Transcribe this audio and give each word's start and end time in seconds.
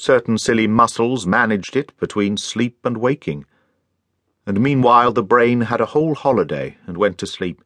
Certain 0.00 0.38
silly 0.38 0.66
muscles 0.66 1.26
managed 1.26 1.76
it 1.76 1.94
between 1.98 2.38
sleep 2.38 2.86
and 2.86 2.96
waking, 2.96 3.44
and 4.46 4.58
meanwhile 4.58 5.12
the 5.12 5.22
brain 5.22 5.60
had 5.60 5.78
a 5.78 5.92
whole 5.92 6.14
holiday 6.14 6.78
and 6.86 6.96
went 6.96 7.18
to 7.18 7.26
sleep. 7.26 7.62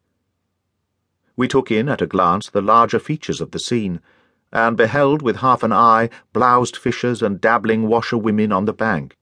We 1.37 1.47
took 1.47 1.71
in 1.71 1.89
at 1.89 2.03
a 2.03 2.09
glance 2.09 2.51
the 2.51 2.61
larger 2.61 2.99
features 2.99 3.41
of 3.41 3.53
the 3.53 3.61
scene, 3.61 4.01
and 4.53 4.77
beheld 4.77 5.23
with 5.23 5.37
half 5.37 5.63
an 5.63 5.73
eye 5.73 6.11
bloused 6.33 6.77
fishers 6.77 7.23
and 7.23 7.41
dabbling 7.41 7.87
washerwomen 7.87 8.51
on 8.51 8.65
the 8.65 8.73
bank. 8.73 9.17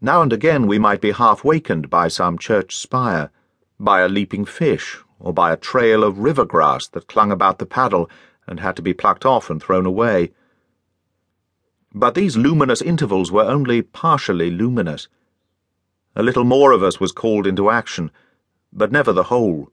Now 0.00 0.22
and 0.22 0.32
again 0.32 0.68
we 0.68 0.78
might 0.78 1.00
be 1.00 1.10
half 1.10 1.42
wakened 1.42 1.90
by 1.90 2.06
some 2.06 2.38
church 2.38 2.76
spire, 2.76 3.32
by 3.80 4.02
a 4.02 4.08
leaping 4.08 4.44
fish, 4.44 4.98
or 5.18 5.32
by 5.32 5.52
a 5.52 5.56
trail 5.56 6.04
of 6.04 6.20
river 6.20 6.44
grass 6.44 6.86
that 6.92 7.08
clung 7.08 7.32
about 7.32 7.58
the 7.58 7.66
paddle 7.66 8.08
and 8.46 8.60
had 8.60 8.76
to 8.76 8.82
be 8.82 8.94
plucked 8.94 9.26
off 9.26 9.50
and 9.50 9.60
thrown 9.60 9.84
away. 9.84 10.30
But 11.94 12.16
these 12.16 12.36
luminous 12.36 12.82
intervals 12.82 13.30
were 13.30 13.44
only 13.44 13.80
partially 13.80 14.50
luminous. 14.50 15.06
A 16.16 16.24
little 16.24 16.42
more 16.42 16.72
of 16.72 16.82
us 16.82 16.98
was 16.98 17.12
called 17.12 17.46
into 17.46 17.70
action, 17.70 18.10
but 18.72 18.90
never 18.90 19.12
the 19.12 19.24
whole. 19.24 19.70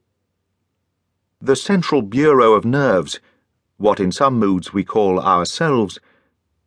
The 1.42 1.56
central 1.56 2.04
bureau 2.04 2.54
of 2.54 2.64
nerves, 2.64 3.20
what 3.78 4.00
in 4.00 4.12
some 4.12 4.38
moods 4.38 4.72
we 4.72 4.84
call 4.84 5.20
ourselves, 5.20 6.00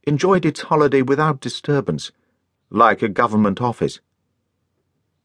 enjoyed 0.02 0.44
its 0.44 0.62
holiday 0.62 1.02
without 1.02 1.40
disturbance, 1.40 2.10
like 2.70 3.00
a 3.00 3.08
government 3.08 3.60
office. 3.60 4.00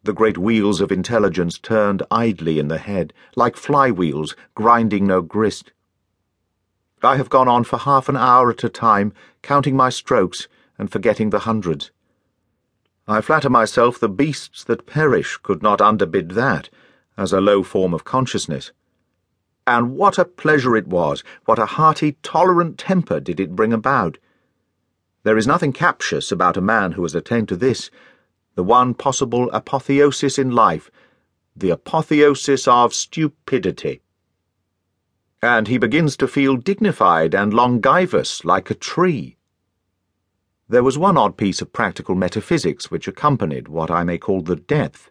The 0.03 0.13
great 0.13 0.37
wheels 0.37 0.79
of 0.79 0.91
intelligence 0.91 1.57
turned 1.57 2.03
idly 2.11 2.59
in 2.59 2.67
the 2.67 2.77
head, 2.77 3.13
like 3.35 3.55
flywheels 3.55 4.35
grinding 4.53 5.07
no 5.07 5.23
grist. 5.23 5.73
I 7.01 7.17
have 7.17 7.29
gone 7.29 7.47
on 7.47 7.63
for 7.63 7.77
half 7.77 8.09
an 8.09 8.17
hour 8.17 8.49
at 8.49 8.63
a 8.63 8.69
time, 8.69 9.13
counting 9.41 9.75
my 9.75 9.89
strokes 9.89 10.47
and 10.77 10.91
forgetting 10.91 11.29
the 11.29 11.39
hundreds. 11.39 11.91
I 13.07 13.21
flatter 13.21 13.49
myself 13.49 13.99
the 13.99 14.09
beasts 14.09 14.63
that 14.65 14.85
perish 14.85 15.37
could 15.37 15.63
not 15.63 15.81
underbid 15.81 16.31
that 16.31 16.69
as 17.17 17.33
a 17.33 17.41
low 17.41 17.63
form 17.63 17.93
of 17.93 18.03
consciousness. 18.03 18.71
And 19.65 19.95
what 19.95 20.17
a 20.17 20.25
pleasure 20.25 20.75
it 20.75 20.87
was, 20.87 21.23
what 21.45 21.59
a 21.59 21.65
hearty, 21.65 22.13
tolerant 22.23 22.77
temper 22.77 23.19
did 23.19 23.39
it 23.39 23.55
bring 23.55 23.73
about. 23.73 24.17
There 25.23 25.37
is 25.37 25.47
nothing 25.47 25.73
captious 25.73 26.31
about 26.31 26.57
a 26.57 26.61
man 26.61 26.93
who 26.93 27.03
has 27.03 27.15
attained 27.15 27.49
to 27.49 27.55
this 27.55 27.89
the 28.55 28.63
one 28.63 28.93
possible 28.93 29.49
apotheosis 29.51 30.37
in 30.37 30.51
life, 30.51 30.91
the 31.55 31.69
apotheosis 31.69 32.67
of 32.67 32.93
stupidity. 32.93 34.01
And 35.41 35.67
he 35.67 35.77
begins 35.77 36.17
to 36.17 36.27
feel 36.27 36.57
dignified 36.57 37.33
and 37.33 37.53
longevous 37.53 38.43
like 38.43 38.69
a 38.69 38.75
tree. 38.75 39.37
There 40.67 40.83
was 40.83 40.97
one 40.97 41.17
odd 41.17 41.37
piece 41.37 41.61
of 41.61 41.73
practical 41.73 42.13
metaphysics 42.13 42.91
which 42.91 43.07
accompanied 43.07 43.67
what 43.67 43.89
I 43.89 44.03
may 44.03 44.17
call 44.17 44.41
the 44.41 44.55
depth, 44.55 45.09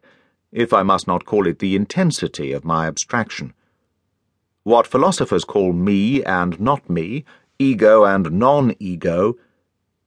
if 0.53 0.73
I 0.73 0.83
must 0.83 1.07
not 1.07 1.25
call 1.25 1.47
it 1.47 1.59
the 1.59 1.75
intensity 1.75 2.53
of 2.53 2.65
my 2.65 2.87
abstraction. 2.87 3.55
What 4.63 4.87
philosophers 4.87 5.45
call 5.45 5.73
me 5.73 6.23
and 6.23 6.61
not 6.61 6.89
me, 6.91 7.25
ego 7.59 8.05
and 8.05 8.33
non 8.33 8.75
ego, 8.79 9.37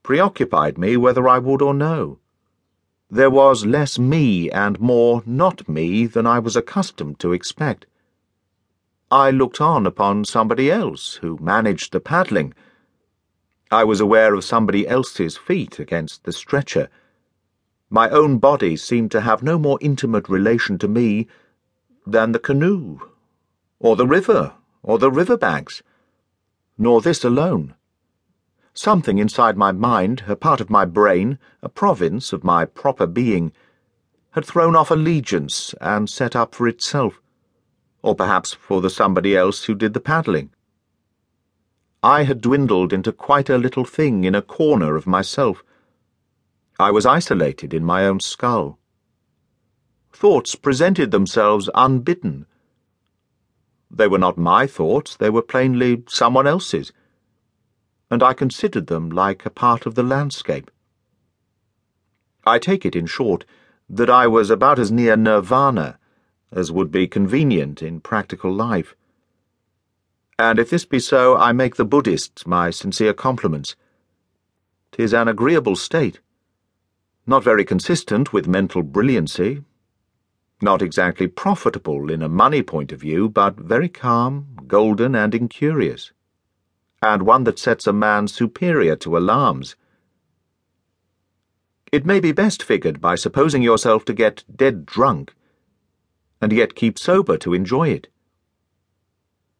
preoccupied 0.03 0.77
me 0.77 0.97
whether 0.97 1.27
I 1.27 1.39
would 1.39 1.61
or 1.61 1.73
no. 1.73 2.19
There 3.09 3.29
was 3.29 3.65
less 3.65 3.99
me 3.99 4.49
and 4.51 4.79
more 4.79 5.21
not 5.25 5.67
me 5.67 6.05
than 6.05 6.25
I 6.25 6.39
was 6.39 6.55
accustomed 6.55 7.19
to 7.19 7.33
expect. 7.33 7.87
I 9.11 9.29
looked 9.29 9.59
on 9.59 9.85
upon 9.85 10.23
somebody 10.23 10.71
else 10.71 11.15
who 11.15 11.37
managed 11.41 11.91
the 11.91 11.99
paddling. 11.99 12.53
I 13.69 13.83
was 13.83 13.99
aware 13.99 14.33
of 14.33 14.45
somebody 14.45 14.87
else's 14.87 15.35
feet 15.35 15.79
against 15.79 16.23
the 16.23 16.31
stretcher. 16.31 16.87
My 17.89 18.09
own 18.09 18.37
body 18.37 18.77
seemed 18.77 19.11
to 19.11 19.19
have 19.19 19.43
no 19.43 19.59
more 19.59 19.77
intimate 19.81 20.29
relation 20.29 20.77
to 20.77 20.87
me 20.87 21.27
than 22.07 22.31
the 22.31 22.39
canoe, 22.39 22.99
or 23.81 23.97
the 23.97 24.07
river, 24.07 24.53
or 24.81 24.97
the 24.97 25.11
river 25.11 25.35
banks. 25.35 25.83
Nor 26.77 27.01
this 27.01 27.25
alone. 27.25 27.75
Something 28.73 29.17
inside 29.17 29.57
my 29.57 29.73
mind, 29.73 30.23
a 30.25 30.37
part 30.37 30.61
of 30.61 30.69
my 30.69 30.85
brain, 30.85 31.37
a 31.61 31.67
province 31.67 32.31
of 32.31 32.45
my 32.45 32.63
proper 32.63 33.07
being, 33.07 33.51
had 34.31 34.45
thrown 34.45 34.73
off 34.73 34.89
allegiance 34.89 35.75
and 35.81 36.09
set 36.09 36.33
up 36.33 36.55
for 36.55 36.65
itself, 36.65 37.21
or 38.01 38.15
perhaps 38.15 38.53
for 38.53 38.81
the 38.81 38.89
somebody 38.89 39.35
else 39.35 39.65
who 39.65 39.75
did 39.75 39.93
the 39.93 39.99
paddling. 39.99 40.49
I 42.03 42.23
had 42.23 42.41
dwindled 42.41 42.93
into 42.93 43.11
quite 43.11 43.49
a 43.49 43.57
little 43.57 43.85
thing 43.85 44.23
in 44.23 44.33
a 44.33 44.41
corner 44.41 44.95
of 44.95 45.05
myself. 45.05 45.63
I 46.79 46.91
was 46.91 47.05
isolated 47.05 47.73
in 47.73 47.85
my 47.85 48.05
own 48.05 48.19
skull. 48.19 48.79
Thoughts 50.11 50.55
presented 50.55 51.11
themselves 51.11 51.69
unbidden. 51.75 52.47
They 53.89 54.07
were 54.07 54.17
not 54.17 54.37
my 54.37 54.67
thoughts, 54.67 55.15
they 55.15 55.29
were 55.29 55.41
plainly 55.41 56.03
someone 56.07 56.47
else's 56.47 56.91
and 58.11 58.21
I 58.21 58.33
considered 58.33 58.87
them 58.87 59.09
like 59.09 59.45
a 59.45 59.49
part 59.49 59.85
of 59.85 59.95
the 59.95 60.03
landscape. 60.03 60.69
I 62.45 62.59
take 62.59 62.85
it, 62.85 62.95
in 62.95 63.05
short, 63.05 63.45
that 63.89 64.09
I 64.09 64.27
was 64.27 64.49
about 64.49 64.79
as 64.79 64.91
near 64.91 65.15
nirvana 65.15 65.97
as 66.51 66.71
would 66.71 66.91
be 66.91 67.07
convenient 67.07 67.81
in 67.81 67.99
practical 67.99 68.53
life. 68.53 68.95
And 70.37 70.59
if 70.59 70.69
this 70.69 70.85
be 70.85 70.99
so, 70.99 71.37
I 71.37 71.51
make 71.51 71.75
the 71.75 71.85
Buddhists 71.85 72.45
my 72.45 72.69
sincere 72.69 73.13
compliments. 73.13 73.75
Tis 74.91 75.13
an 75.13 75.27
agreeable 75.27 75.75
state, 75.75 76.19
not 77.25 77.43
very 77.43 77.63
consistent 77.63 78.33
with 78.33 78.47
mental 78.47 78.83
brilliancy, 78.83 79.63
not 80.61 80.81
exactly 80.81 81.27
profitable 81.27 82.11
in 82.11 82.21
a 82.21 82.29
money 82.29 82.61
point 82.61 82.91
of 82.91 83.01
view, 83.01 83.29
but 83.29 83.55
very 83.57 83.89
calm, 83.89 84.57
golden, 84.67 85.15
and 85.15 85.33
incurious 85.33 86.11
and 87.03 87.23
one 87.23 87.45
that 87.45 87.57
sets 87.57 87.87
a 87.87 87.93
man 87.93 88.27
superior 88.27 88.95
to 88.95 89.17
alarms. 89.17 89.75
It 91.91 92.05
may 92.05 92.19
be 92.19 92.31
best 92.31 92.61
figured 92.61 93.01
by 93.01 93.15
supposing 93.15 93.63
yourself 93.63 94.05
to 94.05 94.13
get 94.13 94.43
dead 94.55 94.85
drunk, 94.85 95.33
and 96.41 96.51
yet 96.51 96.75
keep 96.75 96.97
sober 96.97 97.37
to 97.37 97.53
enjoy 97.53 97.89
it. 97.89 98.07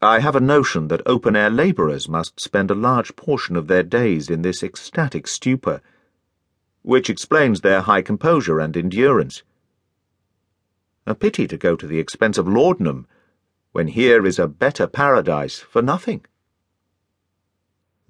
I 0.02 0.20
have 0.20 0.36
a 0.36 0.40
notion 0.40 0.88
that 0.88 1.04
open 1.06 1.36
air 1.36 1.52
labourers 1.52 2.10
must 2.10 2.40
spend 2.40 2.72
a 2.72 2.76
large 2.76 3.16
portion 3.16 3.56
of 3.56 3.68
their 3.68 3.84
days 3.84 4.32
in 4.32 4.42
this 4.42 4.64
ecstatic 4.64 5.28
stupor, 5.28 5.80
which 6.82 7.08
explains 7.08 7.62
their 7.62 7.82
high 7.82 8.02
composure 8.02 8.60
and 8.60 8.76
endurance. 8.76 9.44
A 11.06 11.14
pity 11.14 11.48
to 11.48 11.56
go 11.56 11.76
to 11.76 11.86
the 11.86 12.00
expense 12.00 12.40
of 12.40 12.48
laudanum, 12.48 13.06
when 13.74 13.88
here 13.88 14.26
is 14.26 14.40
a 14.40 14.48
better 14.48 14.88
paradise 14.88 15.60
for 15.60 15.84
nothing. 15.84 16.26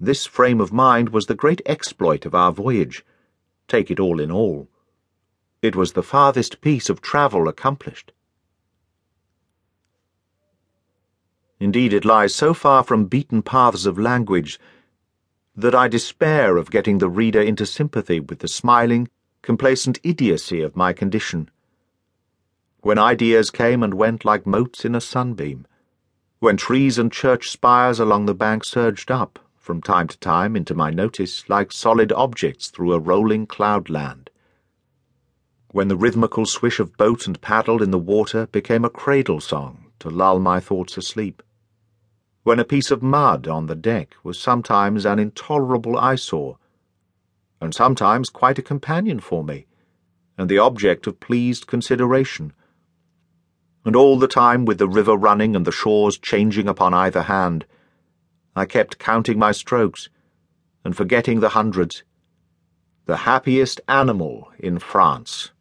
This 0.00 0.24
frame 0.24 0.60
of 0.60 0.72
mind 0.72 1.10
was 1.10 1.26
the 1.26 1.34
great 1.34 1.60
exploit 1.66 2.24
of 2.24 2.34
our 2.34 2.52
voyage, 2.52 3.04
take 3.68 3.90
it 3.90 4.00
all 4.00 4.18
in 4.18 4.30
all. 4.30 4.68
It 5.60 5.76
was 5.76 5.92
the 5.92 6.02
farthest 6.02 6.62
piece 6.62 6.88
of 6.88 7.02
travel 7.02 7.48
accomplished. 7.48 8.12
Indeed, 11.62 11.92
it 11.92 12.04
lies 12.04 12.34
so 12.34 12.54
far 12.54 12.82
from 12.82 13.04
beaten 13.04 13.40
paths 13.40 13.86
of 13.86 13.96
language 13.96 14.58
that 15.54 15.76
I 15.76 15.86
despair 15.86 16.56
of 16.56 16.72
getting 16.72 16.98
the 16.98 17.08
reader 17.08 17.40
into 17.40 17.66
sympathy 17.66 18.18
with 18.18 18.40
the 18.40 18.48
smiling, 18.48 19.08
complacent 19.42 20.00
idiocy 20.02 20.60
of 20.60 20.74
my 20.74 20.92
condition. 20.92 21.48
When 22.80 22.98
ideas 22.98 23.52
came 23.52 23.84
and 23.84 23.94
went 23.94 24.24
like 24.24 24.44
motes 24.44 24.84
in 24.84 24.96
a 24.96 25.00
sunbeam, 25.00 25.64
when 26.40 26.56
trees 26.56 26.98
and 26.98 27.12
church 27.12 27.48
spires 27.48 28.00
along 28.00 28.26
the 28.26 28.34
bank 28.34 28.64
surged 28.64 29.12
up, 29.12 29.38
from 29.56 29.80
time 29.80 30.08
to 30.08 30.18
time 30.18 30.56
into 30.56 30.74
my 30.74 30.90
notice 30.90 31.48
like 31.48 31.70
solid 31.70 32.10
objects 32.10 32.70
through 32.70 32.92
a 32.92 32.98
rolling 32.98 33.46
cloudland. 33.46 34.30
When 35.70 35.86
the 35.86 35.96
rhythmical 35.96 36.44
swish 36.44 36.80
of 36.80 36.96
boat 36.96 37.28
and 37.28 37.40
paddle 37.40 37.84
in 37.84 37.92
the 37.92 38.00
water 38.00 38.48
became 38.48 38.84
a 38.84 38.90
cradle 38.90 39.40
song 39.40 39.92
to 40.00 40.10
lull 40.10 40.40
my 40.40 40.58
thoughts 40.58 40.96
asleep. 40.96 41.40
When 42.44 42.58
a 42.58 42.64
piece 42.64 42.90
of 42.90 43.04
mud 43.04 43.46
on 43.46 43.66
the 43.66 43.76
deck 43.76 44.16
was 44.24 44.36
sometimes 44.36 45.06
an 45.06 45.20
intolerable 45.20 45.96
eyesore, 45.96 46.58
and 47.60 47.72
sometimes 47.72 48.30
quite 48.30 48.58
a 48.58 48.62
companion 48.62 49.20
for 49.20 49.44
me, 49.44 49.66
and 50.36 50.48
the 50.48 50.58
object 50.58 51.06
of 51.06 51.20
pleased 51.20 51.68
consideration. 51.68 52.52
And 53.84 53.94
all 53.94 54.18
the 54.18 54.26
time 54.26 54.64
with 54.64 54.78
the 54.78 54.88
river 54.88 55.16
running 55.16 55.54
and 55.54 55.64
the 55.64 55.70
shores 55.70 56.18
changing 56.18 56.66
upon 56.66 56.92
either 56.92 57.22
hand, 57.22 57.64
I 58.56 58.66
kept 58.66 58.98
counting 58.98 59.38
my 59.38 59.52
strokes 59.52 60.08
and 60.84 60.96
forgetting 60.96 61.38
the 61.38 61.50
hundreds. 61.50 62.02
The 63.06 63.18
happiest 63.18 63.80
animal 63.86 64.50
in 64.58 64.80
France. 64.80 65.52